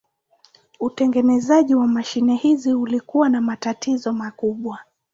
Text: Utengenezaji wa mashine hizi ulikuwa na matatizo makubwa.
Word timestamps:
Utengenezaji 0.79 1.75
wa 1.75 1.87
mashine 1.87 2.35
hizi 2.35 2.73
ulikuwa 2.73 3.29
na 3.29 3.41
matatizo 3.41 4.13
makubwa. 4.13 4.79